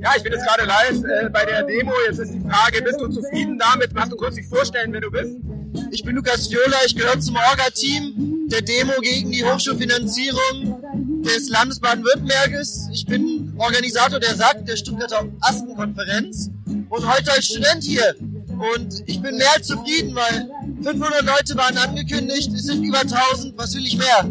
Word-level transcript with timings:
Ja, 0.00 0.12
ich 0.16 0.22
bin 0.22 0.32
jetzt 0.32 0.46
gerade 0.46 0.66
live 0.66 1.04
äh, 1.04 1.28
bei 1.30 1.44
der 1.44 1.62
Demo. 1.64 1.92
Jetzt 2.08 2.18
ist 2.18 2.34
die 2.34 2.40
Frage, 2.40 2.82
bist 2.82 3.00
du 3.00 3.08
zufrieden 3.08 3.58
damit? 3.58 3.92
Machst 3.94 4.12
du 4.12 4.16
kurz 4.16 4.34
dich 4.34 4.46
vorstellen, 4.46 4.92
wer 4.92 5.00
du 5.00 5.10
bist? 5.10 5.36
Ich 5.90 6.04
bin 6.04 6.16
Lukas 6.16 6.50
Viola, 6.50 6.76
ich 6.86 6.94
gehöre 6.94 7.18
zum 7.18 7.36
Orga-Team 7.36 8.48
der 8.48 8.62
Demo 8.62 8.92
gegen 9.00 9.30
die 9.30 9.44
Hochschulfinanzierung 9.44 11.22
des 11.22 11.48
Landes 11.48 11.80
Baden-Württemberges. 11.80 12.88
Ich 12.92 13.06
bin 13.06 13.54
Organisator 13.58 14.20
der 14.20 14.34
SAK, 14.34 14.66
der 14.66 14.76
Stuttgarter 14.76 15.26
Astenkonferenz 15.40 16.50
und 16.66 17.12
heute 17.12 17.32
als 17.32 17.46
Student 17.46 17.82
hier. 17.82 18.14
Und 18.74 19.02
ich 19.06 19.20
bin 19.20 19.36
mehr 19.36 19.52
als 19.56 19.66
zufrieden, 19.66 20.14
weil 20.14 20.48
500 20.82 21.22
Leute 21.24 21.56
waren 21.56 21.76
angekündigt, 21.76 22.52
es 22.54 22.64
sind 22.64 22.84
über 22.84 23.00
1000, 23.00 23.58
was 23.58 23.74
will 23.74 23.84
ich 23.84 23.96
mehr? 23.96 24.30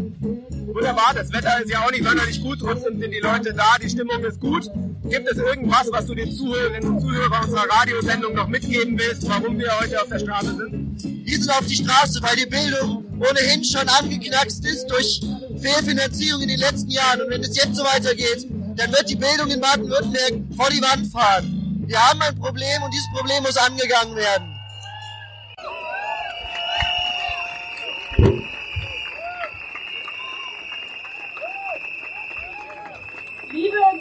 Wunderbar, 0.74 1.14
das 1.14 1.32
Wetter 1.32 1.62
ist 1.62 1.70
ja 1.70 1.86
auch 1.86 1.90
nicht 1.92 2.02
sonderlich 2.02 2.42
gut, 2.42 2.58
trotzdem 2.58 2.98
sind 2.98 3.12
die 3.12 3.20
Leute 3.20 3.54
da, 3.54 3.76
die 3.80 3.88
Stimmung 3.88 4.24
ist 4.24 4.40
gut. 4.40 4.68
Gibt 5.04 5.28
es 5.30 5.38
irgendwas, 5.38 5.86
was 5.92 6.06
du 6.06 6.16
den 6.16 6.32
Zuhörerinnen 6.32 6.96
und 6.96 7.00
Zuhörern 7.00 7.44
unserer 7.44 7.70
Radiosendung 7.70 8.34
noch 8.34 8.48
mitgeben 8.48 8.98
willst, 8.98 9.28
warum 9.28 9.56
wir 9.56 9.70
heute 9.78 10.02
auf 10.02 10.08
der 10.08 10.18
Straße 10.18 10.56
sind? 10.56 11.00
Wir 11.24 11.38
sind 11.38 11.50
auf 11.50 11.64
die 11.66 11.76
Straße, 11.76 12.20
weil 12.22 12.34
die 12.34 12.46
Bildung 12.46 13.04
ohnehin 13.20 13.62
schon 13.62 13.88
angeknackst 13.88 14.66
ist 14.66 14.88
durch 14.88 15.20
Fehlfinanzierung 15.62 16.42
in 16.42 16.48
den 16.48 16.58
letzten 16.58 16.90
Jahren. 16.90 17.22
Und 17.22 17.30
wenn 17.30 17.42
es 17.42 17.54
jetzt 17.54 17.76
so 17.76 17.84
weitergeht, 17.84 18.48
dann 18.74 18.90
wird 18.90 19.08
die 19.08 19.14
Bildung 19.14 19.50
in 19.50 19.60
Baden-Württemberg 19.60 20.42
vor 20.56 20.70
die 20.70 20.82
Wand 20.82 21.06
fahren. 21.12 21.84
Wir 21.86 22.00
haben 22.00 22.20
ein 22.20 22.36
Problem 22.36 22.82
und 22.82 22.92
dieses 22.92 23.06
Problem 23.14 23.44
muss 23.44 23.56
angegangen 23.56 24.16
werden. 24.16 24.54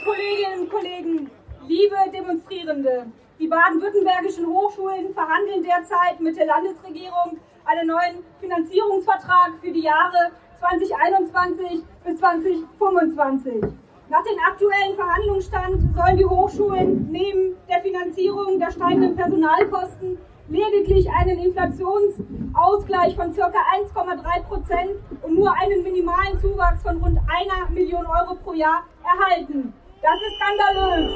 Kolleginnen 0.03 0.61
und 0.61 0.62
Kollegen, 0.73 1.29
liebe 1.67 1.95
Demonstrierende, 2.11 3.05
die 3.37 3.47
baden-württembergischen 3.47 4.47
Hochschulen 4.47 5.13
verhandeln 5.13 5.61
derzeit 5.61 6.19
mit 6.19 6.35
der 6.35 6.47
Landesregierung 6.47 7.37
einen 7.65 7.87
neuen 7.87 8.25
Finanzierungsvertrag 8.41 9.51
für 9.61 9.71
die 9.71 9.83
Jahre 9.83 10.31
2021 10.59 11.83
bis 12.03 12.17
2025. 12.17 13.65
Nach 14.09 14.23
dem 14.23 14.39
aktuellen 14.49 14.95
Verhandlungsstand 14.95 15.95
sollen 15.95 16.17
die 16.17 16.25
Hochschulen 16.25 17.07
neben 17.11 17.55
der 17.69 17.81
Finanzierung 17.81 18.57
der 18.57 18.71
steigenden 18.71 19.15
Personalkosten 19.15 20.17
lediglich 20.49 21.07
einen 21.11 21.37
Inflationsausgleich 21.37 23.15
von 23.15 23.31
ca. 23.35 23.51
1,3 23.77 24.43
Prozent 24.47 24.91
und 25.21 25.35
nur 25.35 25.53
einen 25.53 25.83
minimalen 25.83 26.39
Zuwachs 26.41 26.81
von 26.81 26.97
rund 26.97 27.19
einer 27.19 27.69
Million 27.69 28.07
Euro 28.07 28.33
pro 28.43 28.53
Jahr 28.53 28.85
erhalten. 29.03 29.71
Das 30.03 30.19
ist 30.21 30.35
skandalös. 30.35 31.13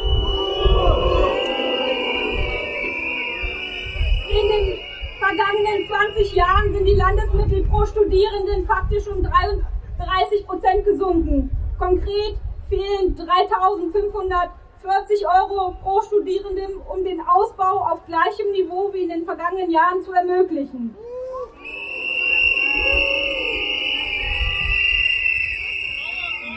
In 4.29 4.47
den 4.47 4.79
vergangenen 5.19 5.87
20 5.89 6.33
Jahren 6.33 6.71
sind 6.71 6.85
die 6.85 6.95
Landesmittel 6.95 7.63
pro 7.65 7.85
Studierenden 7.85 8.65
faktisch 8.65 9.05
um 9.09 9.21
33 9.21 10.47
Prozent 10.47 10.85
gesunken. 10.85 11.51
Konkret 11.77 12.37
fehlen 12.69 13.13
3.540 13.17 14.51
Euro 15.41 15.75
pro 15.83 16.01
Studierenden, 16.03 16.77
um 16.87 17.03
den 17.03 17.19
Ausbau 17.19 17.91
auf 17.91 18.05
gleichem 18.05 18.51
Niveau 18.53 18.93
wie 18.93 19.03
in 19.03 19.09
den 19.09 19.25
vergangenen 19.25 19.69
Jahren 19.69 20.01
zu 20.01 20.13
ermöglichen. 20.13 20.95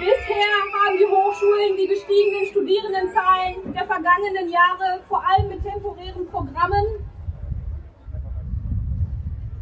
Bisher 0.01 0.57
haben 0.73 0.97
die 0.97 1.05
Hochschulen 1.05 1.77
die 1.77 1.87
gestiegenen 1.87 2.47
Studierendenzahlen 2.47 3.75
der 3.75 3.85
vergangenen 3.85 4.49
Jahre 4.49 5.03
vor 5.07 5.23
allem 5.29 5.49
mit 5.49 5.63
temporären 5.63 6.27
Programmen 6.27 7.05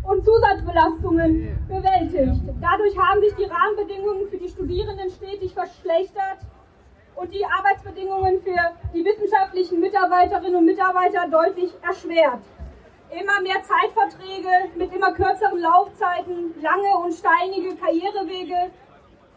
und 0.04 0.24
Zusatzbelastungen 0.24 1.58
bewältigt. 1.66 2.40
Dadurch 2.60 2.96
haben 2.96 3.20
sich 3.20 3.34
die 3.34 3.50
Rahmenbedingungen 3.50 4.28
für 4.30 4.36
die 4.36 4.48
Studierenden 4.48 5.10
stetig 5.10 5.54
verschlechtert 5.54 6.38
und 7.16 7.34
die 7.34 7.44
Arbeitsbedingungen 7.44 8.40
für 8.40 8.62
die 8.94 9.04
wissenschaftlichen 9.04 9.80
Mitarbeiterinnen 9.80 10.54
und 10.54 10.66
Mitarbeiter 10.66 11.26
deutlich 11.28 11.72
erschwert. 11.82 12.42
Immer 13.10 13.40
mehr 13.40 13.60
Zeitverträge 13.66 14.70
mit 14.76 14.94
immer 14.94 15.12
kürzeren 15.14 15.58
Laufzeiten, 15.58 16.54
lange 16.62 16.96
und 17.02 17.12
steinige 17.12 17.74
Karrierewege 17.74 18.70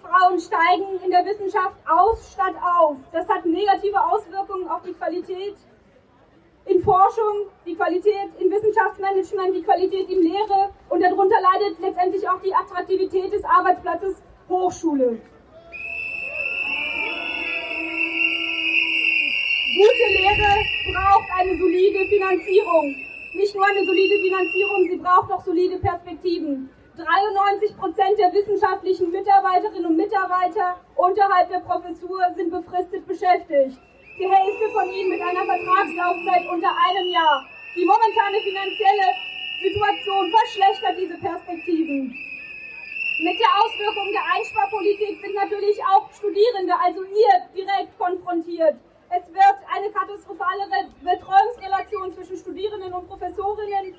Frauen 0.02 0.40
steigen 0.40 1.00
in 1.04 1.12
der 1.12 1.26
Wissenschaft 1.26 1.78
aus 1.88 2.34
statt 2.34 2.56
auf. 2.58 2.98
Das 3.12 3.28
hat 3.30 3.46
negative 3.46 4.00
Auswirkungen 4.04 4.68
auf 4.68 4.82
die 4.84 4.94
Qualität 4.94 5.56
in 6.66 6.82
Forschung, 6.82 7.48
die 7.66 7.76
Qualität 7.76 8.30
in 8.40 8.50
Wissenschaftsmanagement, 8.52 9.56
die 9.56 9.64
Qualität 9.64 10.10
in 10.10 10.22
Lehre 10.22 10.70
und 10.90 11.02
darunter 11.02 11.38
leidet 11.42 11.80
letztendlich 11.80 12.28
auch 12.28 12.42
die 12.42 12.54
Attraktivität 12.54 13.32
des 13.34 13.44
Arbeitsplatzes 13.44 14.22
Hochschule. 14.50 15.20
Gute 19.74 20.08
Lehre 20.18 20.52
braucht 20.94 21.30
eine 21.40 21.58
solide 21.58 22.06
Finanzierung. 22.08 22.96
Nicht 23.34 23.56
nur 23.56 23.66
eine 23.66 23.86
solide 23.86 24.20
Finanzierung, 24.22 24.88
sie 24.90 24.98
braucht 24.98 25.32
auch 25.32 25.44
solide 25.44 25.78
Perspektiven. 25.78 26.70
93 27.02 27.78
Prozent 27.78 28.18
der 28.20 28.34
wissenschaftlichen 28.34 29.12
Mitarbeiterinnen 29.12 29.86
und 29.86 29.98
Mitarbeiter 29.98 30.78
unterhalb 30.96 31.50
der 31.50 31.60
Professur 31.66 32.22
sind 32.36 32.52
befristet 32.52 33.08
beschäftigt. 33.08 33.78
Die 34.20 34.30
Hälfte 34.30 34.66
von 34.70 34.86
ihnen 34.90 35.10
mit 35.10 35.22
einer 35.22 35.46
Vertragslaufzeit 35.46 36.46
unter 36.52 36.70
einem 36.70 37.08
Jahr. 37.10 37.42
Die 37.76 37.86
momentane 37.86 38.38
finanzielle 38.44 39.08
Situation 39.64 40.30
verschlechtert 40.30 40.96
diese 41.00 41.18
Perspektiven. 41.18 42.14
Mit 43.22 43.38
der 43.40 43.52
Auswirkung 43.62 44.08
der 44.14 44.26
Einsparpolitik 44.34 45.22
sind 45.22 45.36
natürlich 45.36 45.78
auch 45.86 46.12
Studierende, 46.14 46.74
also 46.78 47.04
ihr, 47.04 47.34
direkt 47.56 47.98
konfrontiert. 47.98 48.76
Es 49.10 49.28
wird 49.28 49.58
eine 49.70 49.92
katastrophale 49.92 50.66
Betreuungsrelation 51.02 52.14
zwischen 52.14 52.38
Studierenden 52.38 52.94
und 52.94 53.08
Professorinnen 53.08 53.96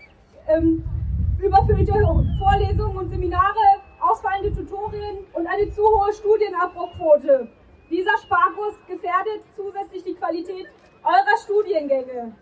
ähm, 0.48 1.01
überfüllte 1.42 1.92
Vorlesungen 2.38 2.96
und 2.96 3.08
Seminare, 3.08 3.82
ausfallende 4.00 4.54
Tutorien 4.54 5.26
und 5.32 5.46
eine 5.46 5.68
zu 5.70 5.82
hohe 5.82 6.12
Studienabbruchquote. 6.12 7.48
Dieser 7.90 8.16
Sparkurs 8.18 8.74
gefährdet 8.86 9.42
zusätzlich 9.56 10.04
die 10.04 10.14
Qualität 10.14 10.68
eurer 11.02 11.36
Studiengänge. 11.42 12.32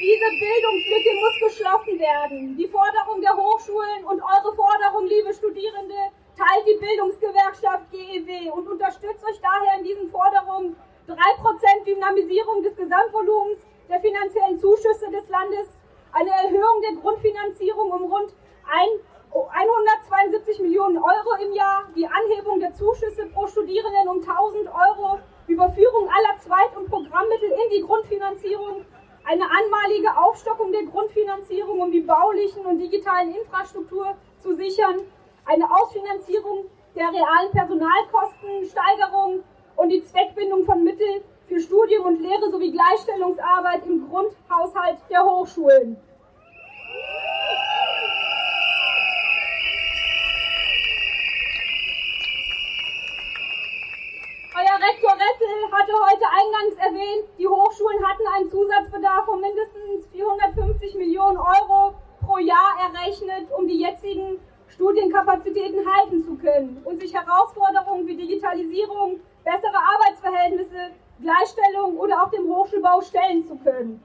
Diese 0.00 0.28
Bildungslücke 0.40 1.10
muss 1.20 1.48
geschlossen 1.48 1.98
werden. 2.00 2.56
Die 2.56 2.66
Forderung 2.66 3.20
der 3.20 3.36
Hochschulen 3.36 4.04
und 4.04 4.20
eure 4.20 4.56
Forderung, 4.56 5.06
liebe 5.06 5.32
Studierende, 5.32 6.10
teilt 6.36 6.66
die 6.66 6.80
Bildungsgewerkschaft 6.80 7.90
GEW 7.92 8.50
und 8.50 8.68
unterstützt 8.68 9.22
euch 9.24 9.40
daher 9.40 9.78
in 9.78 9.84
diesen 9.84 10.10
Forderungen 10.10 10.41
3% 11.22 11.84
Dynamisierung 11.84 12.62
des 12.64 12.74
Gesamtvolumens 12.74 13.60
der 13.88 14.00
finanziellen 14.00 14.58
Zuschüsse 14.58 15.08
des 15.12 15.28
Landes, 15.28 15.68
eine 16.12 16.30
Erhöhung 16.30 16.82
der 16.82 17.00
Grundfinanzierung 17.00 17.92
um 17.92 18.12
rund 18.12 18.34
172 19.30 20.58
Millionen 20.60 20.98
Euro 20.98 21.34
im 21.40 21.52
Jahr, 21.52 21.84
die 21.94 22.06
Anhebung 22.06 22.58
der 22.58 22.74
Zuschüsse 22.74 23.26
pro 23.26 23.46
Studierenden 23.46 24.08
um 24.08 24.20
1000 24.20 24.68
Euro, 24.68 25.20
Überführung 25.46 26.08
aller 26.08 26.38
Zweit- 26.40 26.76
und 26.76 26.90
Programmmittel 26.90 27.50
in 27.50 27.70
die 27.76 27.82
Grundfinanzierung, 27.82 28.84
eine 29.24 29.44
anmalige 29.44 30.16
Aufstockung 30.18 30.72
der 30.72 30.84
Grundfinanzierung, 30.84 31.80
um 31.80 31.92
die 31.92 32.00
baulichen 32.00 32.66
und 32.66 32.78
digitalen 32.78 33.34
Infrastruktur 33.34 34.16
zu 34.40 34.54
sichern, 34.56 35.00
eine 35.44 35.70
Ausfinanzierung 35.70 36.66
der 36.96 37.08
realen 37.08 37.52
Personalkostensteigerung 37.52 39.44
und 39.76 39.88
die 39.88 40.02
Zweckbindung 40.04 40.21
von 41.02 41.08
Mitteln 41.08 41.22
für 41.48 41.60
Studium 41.60 42.06
und 42.06 42.20
Lehre 42.20 42.50
sowie 42.50 42.72
Gleichstellungsarbeit 42.72 43.84
im 43.86 44.08
Grundhaushalt 44.08 44.98
der 45.10 45.24
Hochschulen. 45.24 45.96
Euer 54.54 54.78
Rektor 54.78 55.12
Ressel 55.12 55.72
hatte 55.72 55.92
heute 55.92 56.24
eingangs 56.30 56.76
erwähnt, 56.78 57.28
die 57.38 57.48
Hochschulen 57.48 58.06
hatten 58.06 58.26
einen 58.36 58.50
Zusatzbedarf 58.50 59.24
von 59.24 59.40
mindestens 59.40 60.06
450 60.12 60.94
Millionen 60.94 61.38
Euro 61.38 61.94
pro 62.20 62.38
Jahr 62.38 62.76
errechnet, 62.80 63.50
um 63.58 63.66
die 63.66 63.80
jetzigen 63.80 64.38
Studienkapazitäten 64.68 65.84
halten 65.86 66.24
zu 66.24 66.36
können 66.36 66.80
und 66.84 66.98
sich 66.98 67.12
Herausforderungen 67.12 68.06
wie 68.06 68.16
Digitalisierung, 68.16 69.20
bessere 69.44 69.76
Arbeitsverhältnisse, 69.76 70.61
Gleichstellung 71.32 71.96
oder 71.96 72.22
auch 72.22 72.30
dem 72.30 72.46
Hochschulbau 72.48 73.00
stellen 73.00 73.44
zu 73.44 73.56
können. 73.56 74.02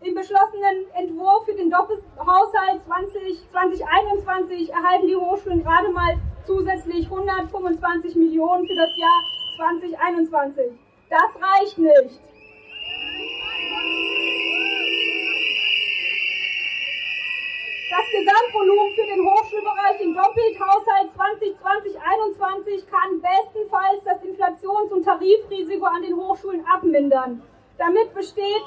Im 0.00 0.14
beschlossenen 0.14 0.86
Entwurf 0.94 1.44
für 1.44 1.54
den 1.54 1.70
Doppelhaushalt 1.70 2.82
20, 2.82 3.50
2021 3.50 4.72
erhalten 4.72 5.06
die 5.06 5.16
Hochschulen 5.16 5.62
gerade 5.62 5.90
mal 5.90 6.18
zusätzlich 6.44 7.04
125 7.04 8.16
Millionen 8.16 8.66
für 8.66 8.74
das 8.74 8.96
Jahr 8.96 9.22
2021. 9.56 10.72
Das 11.08 11.30
reicht 11.40 11.78
nicht. 11.78 12.20
Das 17.92 18.08
Gesamtvolumen 18.10 18.94
für 18.94 19.04
den 19.04 19.20
Hochschulbereich 19.22 20.00
im 20.00 20.14
Doppelhaushalt 20.14 21.12
2020-21 21.12 22.88
kann 22.88 23.20
bestenfalls 23.20 24.02
das 24.04 24.22
Inflations- 24.24 24.90
und 24.90 25.04
Tarifrisiko 25.04 25.84
an 25.84 26.00
den 26.00 26.16
Hochschulen 26.16 26.64
abmindern. 26.64 27.42
Damit 27.76 28.14
besteht, 28.14 28.64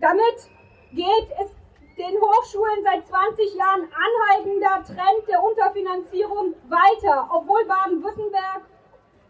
damit 0.00 0.48
geht 0.92 1.28
es 1.42 1.52
den 1.98 2.18
Hochschulen 2.18 2.82
seit 2.84 3.06
20 3.06 3.54
Jahren 3.54 3.86
anhaltender 3.92 4.82
Trend 4.82 5.28
der 5.28 5.42
Unterfinanzierung 5.44 6.54
weiter, 6.70 7.28
obwohl 7.30 7.66
Baden-Württemberg 7.66 8.62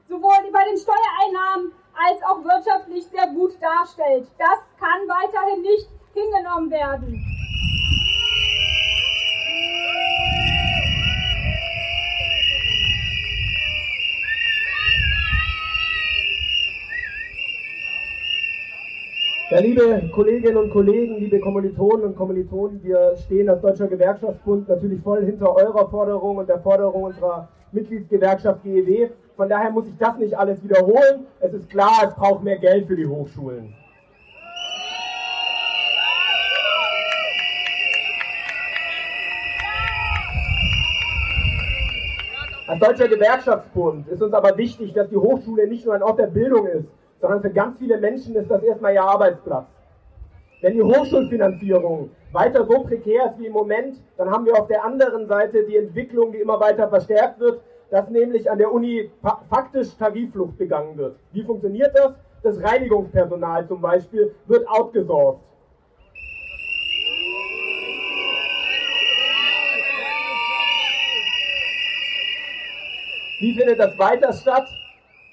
sowohl 0.09 0.49
bei 0.53 0.65
den 0.65 0.79
Steuereinnahmen 0.79 1.73
als 2.07 2.23
auch 2.23 2.45
wirtschaftlich 2.45 3.05
sehr 3.07 3.27
gut 3.35 3.61
darstellt. 3.61 4.29
Das 4.39 4.61
kann 4.79 5.09
weiterhin 5.09 5.63
nicht 5.63 5.89
hingenommen 6.15 6.71
werden. 6.71 7.38
Ja, 19.51 19.61
liebe 19.61 20.11
Kolleginnen 20.13 20.59
und 20.59 20.71
Kollegen, 20.71 21.17
liebe 21.21 21.41
Kommilitonen 21.41 22.05
und 22.05 22.17
Kommilitonen, 22.17 22.85
wir 22.85 23.17
stehen 23.17 23.49
als 23.49 23.63
Deutscher 23.63 23.87
Gewerkschaftsbund 23.87 24.69
natürlich 24.69 25.01
voll 25.01 25.25
hinter 25.25 25.55
eurer 25.57 25.89
Forderung 25.89 26.37
und 26.37 26.51
der 26.51 26.59
Forderung 26.59 27.05
unserer 27.05 27.49
Mitgliedsgewerkschaft 27.73 28.63
GEW. 28.63 29.09
Von 29.37 29.49
daher 29.49 29.71
muss 29.71 29.89
ich 29.89 29.97
das 29.97 30.19
nicht 30.19 30.37
alles 30.37 30.63
wiederholen. 30.63 31.27
Es 31.41 31.55
ist 31.55 31.71
klar, 31.71 32.03
es 32.07 32.15
braucht 32.15 32.45
mehr 32.45 32.59
Geld 32.59 32.89
für 32.89 32.97
die 32.97 33.07
Hochschulen. 33.07 33.73
Als 42.67 42.81
Deutscher 42.81 43.09
Gewerkschaftsbund 43.09 44.09
ist 44.09 44.23
uns 44.23 44.35
aber 44.35 44.59
wichtig, 44.59 44.93
dass 44.93 45.09
die 45.09 45.17
Hochschule 45.17 45.67
nicht 45.67 45.87
nur 45.87 45.95
ein 45.95 46.03
Ort 46.03 46.19
der 46.19 46.27
Bildung 46.27 46.67
ist, 46.67 46.93
sondern 47.21 47.43
für 47.43 47.51
ganz 47.51 47.79
viele 47.79 47.99
Menschen 47.99 48.35
ist 48.37 48.51
das 48.51 48.63
erstmal 48.63 48.95
ihr 48.95 49.03
Arbeitsplatz. 49.03 49.67
Wenn 50.61 50.75
die 50.75 50.83
Hochschulfinanzierung 50.83 52.11
weiter 52.33 52.67
so 52.67 52.83
prekär 52.83 53.27
ist 53.27 53.39
wie 53.39 53.47
im 53.47 53.53
Moment, 53.53 53.97
dann 54.17 54.31
haben 54.31 54.45
wir 54.45 54.59
auf 54.59 54.67
der 54.67 54.85
anderen 54.85 55.27
Seite 55.27 55.65
die 55.65 55.77
Entwicklung, 55.77 56.33
die 56.33 56.39
immer 56.39 56.59
weiter 56.59 56.89
verstärkt 56.89 57.39
wird, 57.39 57.61
dass 57.91 58.09
nämlich 58.11 58.51
an 58.51 58.59
der 58.59 58.73
Uni 58.73 59.11
faktisch 59.49 59.97
Tarifflucht 59.97 60.59
begangen 60.59 60.97
wird. 60.97 61.17
Wie 61.33 61.43
funktioniert 61.43 61.97
das? 61.97 62.15
Das 62.43 62.63
Reinigungspersonal 62.63 63.67
zum 63.67 63.81
Beispiel 63.81 64.35
wird 64.47 64.69
outgesourced. 64.69 65.41
Wie 73.41 73.55
findet 73.55 73.79
das 73.79 73.97
weiter 73.97 74.33
statt? 74.33 74.69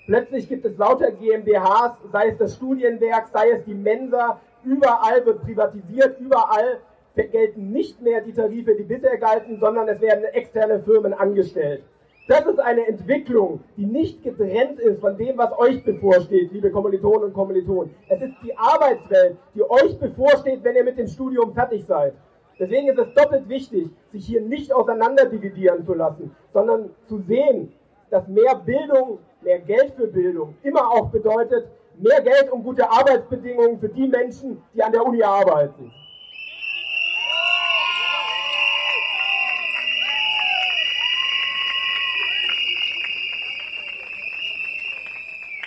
Plötzlich 0.05 0.47
gibt 0.47 0.65
es 0.65 0.77
lauter 0.77 1.11
GmbHs, 1.11 1.97
sei 2.11 2.27
es 2.27 2.37
das 2.37 2.55
Studienwerk, 2.55 3.27
sei 3.27 3.51
es 3.51 3.65
die 3.65 3.73
Mensa, 3.73 4.39
überall 4.63 5.25
wird 5.25 5.41
privatisiert, 5.41 6.19
überall 6.19 6.79
gelten 7.15 7.71
nicht 7.71 8.01
mehr 8.01 8.21
die 8.21 8.33
Tarife, 8.33 8.75
die 8.75 8.83
bisher 8.83 9.17
galten, 9.17 9.57
sondern 9.59 9.87
es 9.87 10.01
werden 10.01 10.25
externe 10.25 10.81
Firmen 10.83 11.13
angestellt. 11.13 11.83
Das 12.27 12.45
ist 12.45 12.59
eine 12.59 12.87
Entwicklung, 12.87 13.61
die 13.77 13.85
nicht 13.85 14.23
getrennt 14.23 14.79
ist 14.79 14.99
von 14.99 15.15
dem, 15.15 15.37
was 15.37 15.57
euch 15.57 15.83
bevorsteht, 15.83 16.51
liebe 16.51 16.71
Kommilitonen 16.71 17.25
und 17.25 17.33
Kommilitonen. 17.33 17.93
Es 18.09 18.21
ist 18.21 18.33
die 18.43 18.55
Arbeitswelt, 18.57 19.37
die 19.53 19.63
euch 19.63 19.97
bevorsteht, 19.99 20.63
wenn 20.63 20.75
ihr 20.75 20.83
mit 20.83 20.97
dem 20.97 21.07
Studium 21.07 21.53
fertig 21.53 21.85
seid. 21.85 22.13
Deswegen 22.59 22.89
ist 22.89 22.97
es 22.97 23.13
doppelt 23.13 23.47
wichtig, 23.47 23.89
sich 24.09 24.25
hier 24.25 24.41
nicht 24.41 24.73
auseinanderdividieren 24.73 25.85
zu 25.85 25.93
lassen, 25.93 26.35
sondern 26.51 26.89
zu 27.05 27.19
sehen, 27.19 27.73
dass 28.09 28.27
mehr 28.27 28.55
Bildung 28.55 29.19
mehr 29.45 29.59
Geld 29.59 29.93
für 29.95 30.07
Bildung 30.07 30.55
immer 30.63 30.89
auch 30.91 31.09
bedeutet, 31.09 31.67
mehr 31.97 32.21
Geld 32.21 32.51
um 32.51 32.63
gute 32.63 32.89
Arbeitsbedingungen 32.89 33.79
für 33.79 33.89
die 33.89 34.07
Menschen, 34.07 34.61
die 34.73 34.83
an 34.83 34.91
der 34.91 35.05
Uni 35.05 35.23
arbeiten. 35.23 35.91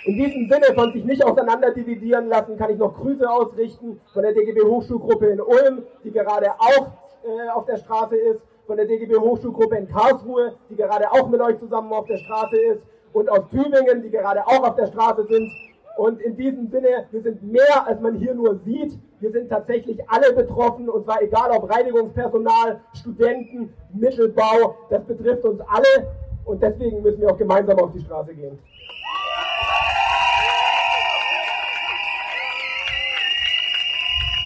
In 0.05 0.15
diesem 0.15 0.49
Sinne 0.49 0.73
von 0.73 0.91
sich 0.91 1.05
nicht 1.05 1.23
auseinanderdividieren 1.23 2.29
lassen, 2.29 2.57
kann 2.57 2.71
ich 2.71 2.77
noch 2.77 2.95
Grüße 2.95 3.29
ausrichten 3.29 4.01
von 4.11 4.23
der 4.23 4.33
DGB 4.33 4.63
Hochschulgruppe 4.63 5.27
in 5.27 5.39
Ulm, 5.39 5.83
die 6.03 6.11
gerade 6.11 6.51
auch 6.57 6.87
äh, 7.23 7.49
auf 7.49 7.65
der 7.65 7.77
Straße 7.77 8.15
ist, 8.15 8.41
von 8.69 8.77
der 8.77 8.85
DGB 8.85 9.15
Hochschulgruppe 9.15 9.77
in 9.77 9.89
Karlsruhe, 9.89 10.53
die 10.69 10.75
gerade 10.75 11.11
auch 11.11 11.27
mit 11.27 11.41
euch 11.41 11.57
zusammen 11.57 11.91
auf 11.91 12.05
der 12.05 12.17
Straße 12.17 12.55
ist, 12.55 12.83
und 13.13 13.27
aus 13.27 13.47
Tübingen, 13.49 14.03
die 14.03 14.11
gerade 14.11 14.45
auch 14.45 14.61
auf 14.61 14.75
der 14.75 14.85
Straße 14.85 15.25
sind. 15.27 15.51
Und 15.97 16.21
in 16.21 16.37
diesem 16.37 16.69
Sinne, 16.69 17.07
wir 17.09 17.19
sind 17.19 17.41
mehr, 17.41 17.87
als 17.87 17.99
man 17.99 18.13
hier 18.13 18.35
nur 18.35 18.57
sieht. 18.57 18.99
Wir 19.21 19.31
sind 19.31 19.49
tatsächlich 19.49 20.07
alle 20.07 20.33
betroffen, 20.33 20.87
und 20.87 21.03
zwar 21.03 21.19
egal 21.19 21.49
ob 21.49 21.67
Reinigungspersonal, 21.67 22.79
Studenten, 22.93 23.73
Mittelbau, 23.91 24.75
das 24.91 25.03
betrifft 25.03 25.45
uns 25.45 25.59
alle. 25.61 26.07
Und 26.45 26.61
deswegen 26.61 27.01
müssen 27.01 27.21
wir 27.21 27.31
auch 27.31 27.37
gemeinsam 27.39 27.79
auf 27.79 27.91
die 27.91 28.01
Straße 28.01 28.35
gehen. 28.35 28.59